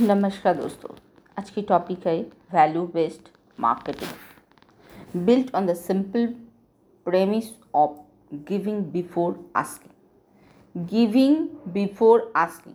[0.00, 0.88] नमस्कार दोस्तों,
[1.36, 2.20] आज की टॉपिक है
[2.52, 6.26] value based marketing built on the simple
[7.06, 7.96] premise of
[8.48, 11.36] giving before asking giving
[11.72, 12.74] before asking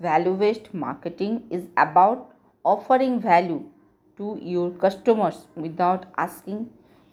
[0.00, 2.24] value based marketing is about
[2.64, 3.58] offering value
[4.20, 6.64] to your customers without asking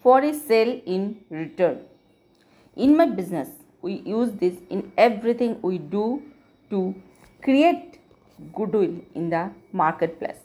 [0.05, 1.78] for a sale in return
[2.78, 3.52] in my business
[3.86, 6.07] we use this in everything we do
[6.71, 6.91] to
[7.44, 8.00] create
[8.54, 10.41] goodwill in the marketplace.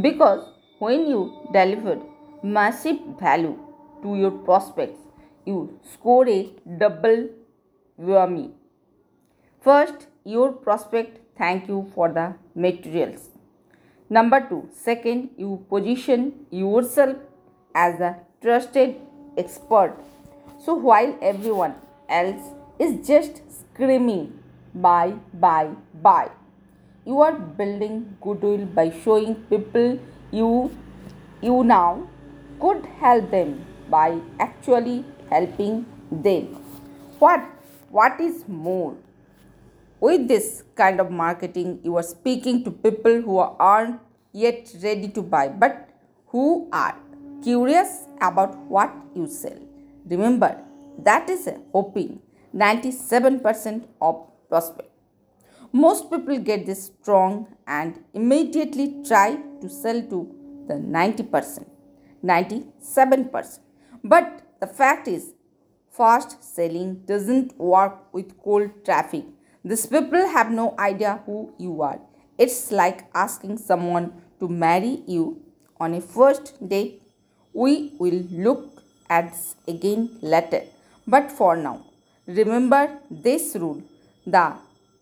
[0.00, 2.00] Because when you deliver
[2.42, 3.58] massive value
[4.02, 5.00] to your prospects,
[5.44, 7.28] you score a double
[8.00, 8.52] whammy.
[9.60, 13.30] First, your prospect thank you for the materials.
[14.10, 17.16] Number two, second, you position yourself
[17.74, 18.96] as a trusted
[19.36, 19.94] expert.
[20.64, 21.74] So while everyone
[22.08, 22.42] else
[22.78, 24.38] is just screaming
[24.74, 25.70] buy, buy,
[26.02, 26.30] buy
[27.08, 29.86] you are building goodwill by showing people
[30.38, 30.48] you
[31.48, 32.06] you now
[32.62, 33.52] could help them
[33.94, 34.08] by
[34.46, 34.96] actually
[35.30, 36.48] helping them.
[37.18, 37.46] What
[37.98, 38.96] what is more
[40.00, 40.48] with this
[40.80, 44.00] kind of marketing you are speaking to people who aren't
[44.32, 45.88] yet ready to buy but
[46.34, 46.94] who are
[47.42, 49.58] curious about what you sell.
[50.04, 50.52] Remember
[51.10, 52.20] that is hoping
[52.54, 54.97] 97% of prospect
[55.72, 60.34] most people get this strong and immediately try to sell to
[60.66, 61.66] the 90%,
[62.24, 63.58] 97%.
[64.04, 65.34] But the fact is,
[65.90, 69.24] fast selling doesn't work with cold traffic.
[69.64, 72.00] These people have no idea who you are.
[72.38, 75.42] It's like asking someone to marry you
[75.80, 77.02] on a first date.
[77.52, 80.62] We will look at this again later.
[81.06, 81.84] But for now,
[82.26, 83.82] remember this rule
[84.26, 84.54] the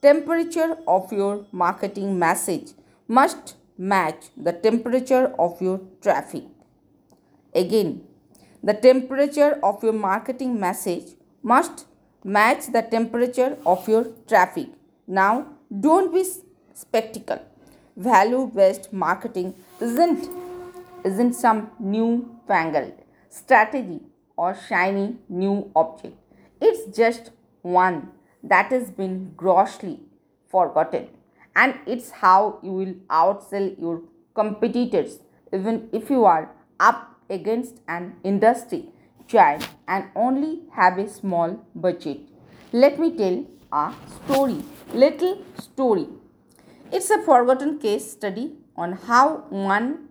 [0.06, 2.68] temperature of your marketing message
[3.08, 6.44] must match the temperature of your traffic.
[7.62, 8.02] Again,
[8.62, 11.08] the temperature of your marketing message
[11.42, 11.86] must
[12.22, 14.68] match the temperature of your traffic.
[15.08, 15.34] Now,
[15.86, 16.24] don't be
[16.74, 17.42] spectacle.
[17.96, 20.28] Value based marketing isn't,
[21.04, 22.10] isn't some new
[22.46, 22.94] fangled
[23.28, 24.00] strategy
[24.36, 26.16] or shiny new object.
[26.60, 27.30] It's just
[27.62, 28.12] one
[28.48, 30.00] that has been grossly
[30.48, 31.08] forgotten.
[31.54, 34.02] And it's how you will outsell your
[34.34, 35.20] competitors
[35.52, 38.88] even if you are up against an industry
[39.26, 42.20] giant and only have a small budget.
[42.72, 44.62] Let me tell a story
[44.92, 46.06] little story.
[46.92, 50.08] It's a forgotten case study on how one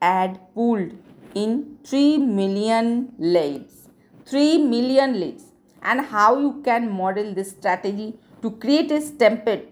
[0.00, 0.92] ad pulled
[1.34, 3.88] in 3 million leads.
[4.26, 5.45] 3 million leads
[5.82, 9.68] and how you can model this strategy to create a stampede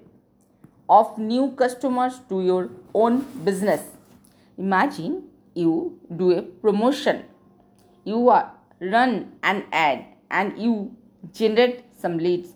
[0.89, 3.83] of new customers to your own business.
[4.59, 7.25] Imagine you do a promotion,
[8.05, 8.31] you
[8.81, 10.97] run an ad and you
[11.33, 12.51] generate some leads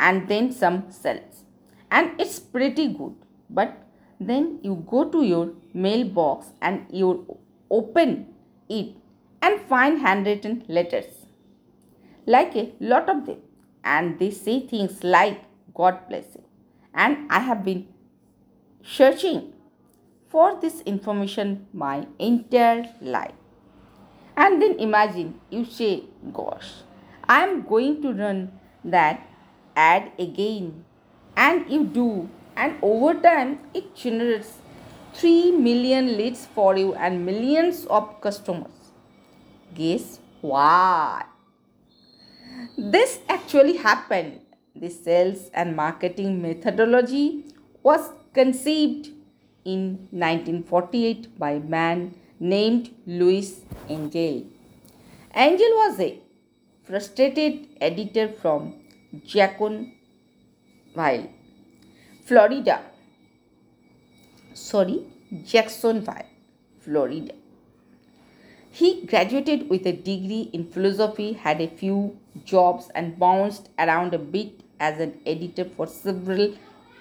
[0.00, 1.44] and then some sales.
[1.90, 3.14] And it's pretty good
[3.50, 3.76] but
[4.20, 7.38] then you go to your mailbox and you
[7.70, 8.26] open
[8.68, 8.94] it
[9.42, 11.23] and find handwritten letters
[12.26, 13.38] like a lot of them,
[13.84, 15.40] and they say things like
[15.74, 16.44] God bless you.
[16.94, 17.86] And I have been
[18.82, 19.52] searching
[20.28, 23.34] for this information my entire life.
[24.36, 26.72] And then imagine you say, Gosh,
[27.28, 28.52] I am going to run
[28.84, 29.26] that
[29.76, 30.84] ad again.
[31.36, 34.52] And you do, and over time it generates
[35.14, 38.92] 3 million leads for you and millions of customers.
[39.74, 41.33] Guess what?
[42.76, 44.40] This actually happened.
[44.76, 47.44] The sales and marketing methodology
[47.82, 49.08] was conceived
[49.64, 54.46] in 1948 by a man named Louis Engel.
[55.34, 56.20] Angel was a
[56.82, 58.74] frustrated editor from
[59.24, 59.92] Jacksonville,
[62.24, 62.82] Florida.
[64.52, 65.06] Sorry,
[65.44, 66.26] Jacksonville,
[66.80, 67.34] Florida.
[68.74, 74.18] He graduated with a degree in philosophy, had a few jobs, and bounced around a
[74.18, 76.54] bit as an editor for several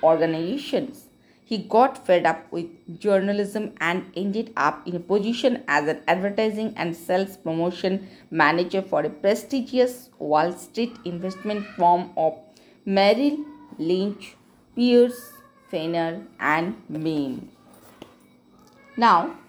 [0.03, 1.07] organizations.
[1.43, 2.67] He got fed up with
[2.99, 9.01] journalism and ended up in a position as an advertising and sales promotion manager for
[9.01, 12.37] a prestigious Wall Street investment firm of
[12.85, 13.45] Merrill
[13.79, 14.35] Lynch,
[14.75, 15.33] Pierce,
[15.71, 17.49] Fenner, and Main.
[18.95, 19.39] Now,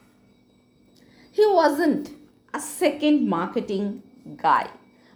[1.34, 2.10] he wasn't
[2.54, 4.02] a second marketing
[4.36, 4.70] guy,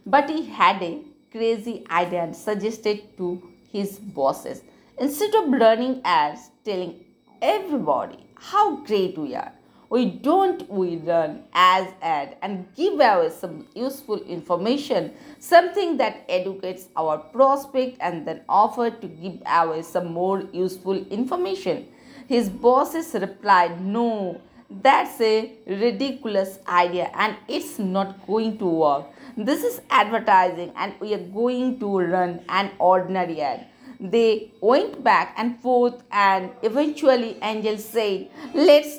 [0.05, 1.01] but he had a
[1.31, 3.29] crazy idea and suggested to
[3.71, 4.63] his bosses
[4.99, 7.05] instead of running ads telling
[7.41, 9.53] everybody how great we are.
[9.91, 16.89] We don't we run as ad and give away some useful information, something that educates
[16.97, 21.87] our prospect and then offer to give away some more useful information.
[22.29, 29.07] His bosses replied, No, that's a ridiculous idea and it's not going to work.
[29.37, 33.67] This is advertising and we are going to run an ordinary ad.
[33.99, 38.99] They went back and forth and eventually Engel said, Let's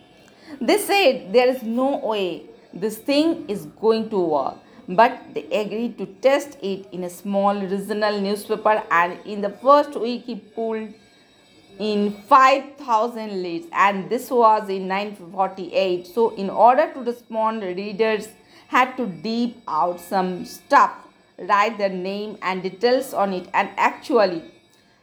[0.61, 4.57] They said there is no way this thing is going to work
[4.89, 9.99] but they agreed to test it in a small regional newspaper and in the first
[9.99, 10.93] week he pulled
[11.79, 18.29] in 5000 leads and this was in 1948 so in order to respond readers
[18.69, 21.05] had to deep out some stuff
[21.39, 24.43] write their name and details on it and actually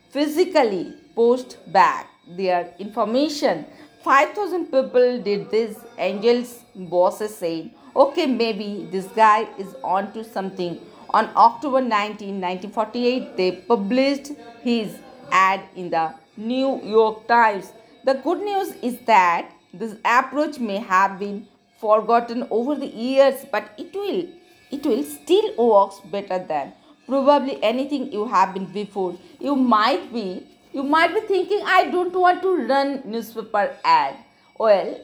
[0.09, 3.65] physically post back their information.
[4.03, 10.79] 5000 people did this Engel's bosses said okay maybe this guy is on to something.
[11.09, 14.31] On october 19 1948 they published
[14.63, 14.97] his
[15.31, 17.71] ad in the New York Times.
[18.03, 21.47] The good news is that this approach may have been
[21.79, 24.27] forgotten over the years, but it will
[24.71, 26.73] it will still works better than
[27.07, 29.17] probably anything you have been before.
[29.39, 34.15] You might be you might be thinking I don't want to run newspaper ad.
[34.57, 34.99] Well,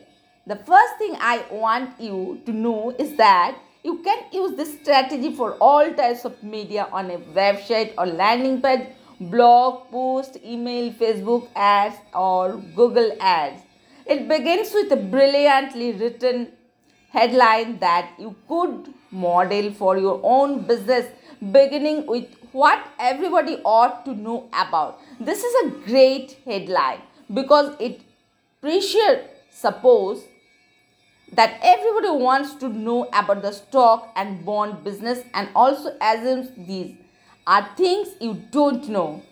[0.46, 5.36] the first thing I want you to know is that you can use this strategy
[5.36, 8.88] for all types of media on a website or landing page
[9.20, 13.62] blog post, email, Facebook ads, or Google ads.
[14.06, 16.50] It begins with a brilliantly written
[17.10, 21.08] headline that you could model for your own business,
[21.52, 25.00] beginning with what everybody ought to know about.
[25.20, 27.02] This is a great headline
[27.34, 28.02] because it
[28.62, 30.24] pressure suppose
[31.34, 36.96] that everybody wants to know about the stock and bond business and also assumes these
[37.48, 39.24] are things you don't know.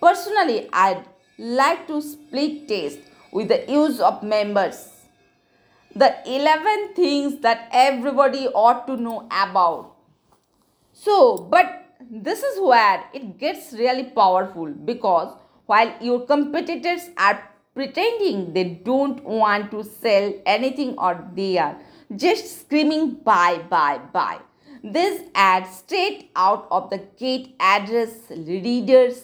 [0.00, 1.04] Personally, I'd
[1.38, 2.98] like to split test
[3.32, 4.88] with the use of members.
[5.96, 9.96] The 11 things that everybody ought to know about.
[10.92, 15.34] So, but this is where it gets really powerful because
[15.66, 17.42] while your competitors are
[17.74, 21.76] pretending they don't want to sell anything or they are
[22.16, 24.40] just screaming buy, buy, buy
[24.82, 29.22] this ad straight out of the gate address readers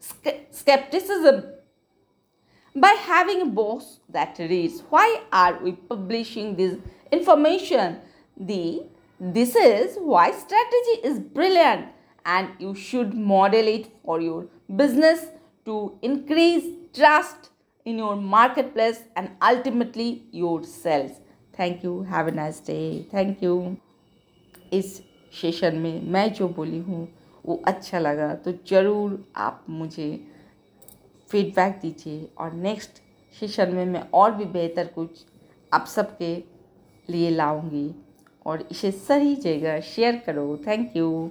[0.00, 1.44] script skepticism.
[2.74, 6.76] By having a box that reads why are we publishing this
[7.10, 7.98] information?
[8.36, 8.82] The
[9.18, 11.88] this is why strategy is brilliant
[12.26, 15.26] and you should model it for your business
[15.64, 17.50] to increase trust
[17.84, 21.20] in your marketplace and ultimately your sales
[21.56, 22.02] thank you.
[22.02, 23.06] Have a nice day.
[23.10, 23.80] Thank you
[24.72, 24.96] इस
[25.32, 27.06] session में मैं जो बोली हूँ,
[27.44, 30.08] वो अच्छा लगा। तो ज़रूर आप मुझे
[31.30, 33.00] फीडबैक दीजिए और नेक्स्ट
[33.36, 35.24] सेशन में मैं और भी बेहतर कुछ
[35.72, 36.34] आप सबके
[37.08, 37.90] लिए लाऊँगी।
[38.46, 41.30] और इसे सही जगह शेयर करो। Thank you